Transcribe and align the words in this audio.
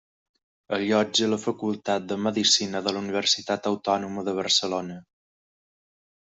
Allotja 0.77 1.27
la 1.33 1.37
Facultat 1.43 2.07
de 2.11 2.17
Medicina 2.29 2.81
de 2.87 2.95
la 2.97 3.03
Universitat 3.05 3.69
Autònoma 3.73 4.25
de 4.31 4.35
Barcelona. 4.41 4.99